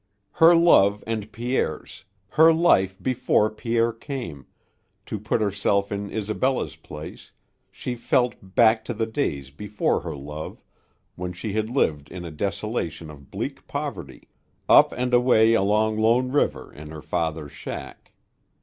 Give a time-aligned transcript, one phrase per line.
[0.31, 4.47] Her love and Pierre's her life before Pierre came
[5.05, 7.31] to put herself in Isabella's place,
[7.71, 10.63] she felt back to the days before her love,
[11.13, 14.27] when she had lived in a desolation of bleak poverty,
[14.67, 18.11] up and away along Lone River in her father's shack.